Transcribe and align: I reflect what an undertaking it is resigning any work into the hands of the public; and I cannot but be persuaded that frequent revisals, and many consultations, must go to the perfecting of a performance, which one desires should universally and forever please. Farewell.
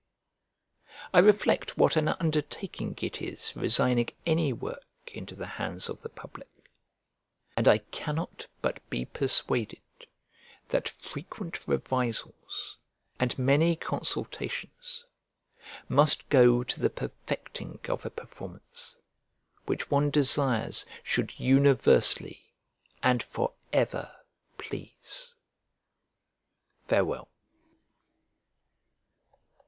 I 1.13 1.19
reflect 1.19 1.77
what 1.77 1.95
an 1.95 2.07
undertaking 2.07 2.97
it 3.03 3.21
is 3.21 3.55
resigning 3.55 4.09
any 4.25 4.51
work 4.51 4.81
into 5.05 5.35
the 5.35 5.45
hands 5.45 5.89
of 5.89 6.01
the 6.01 6.09
public; 6.09 6.71
and 7.55 7.67
I 7.67 7.77
cannot 7.77 8.47
but 8.63 8.79
be 8.89 9.05
persuaded 9.05 9.77
that 10.69 10.89
frequent 10.89 11.59
revisals, 11.67 12.79
and 13.19 13.37
many 13.37 13.75
consultations, 13.75 15.05
must 15.87 16.27
go 16.29 16.63
to 16.63 16.79
the 16.79 16.89
perfecting 16.89 17.79
of 17.87 18.03
a 18.03 18.09
performance, 18.09 18.97
which 19.67 19.91
one 19.91 20.09
desires 20.09 20.83
should 21.03 21.39
universally 21.39 22.55
and 23.03 23.21
forever 23.21 24.15
please. 24.57 25.35
Farewell. 26.87 27.27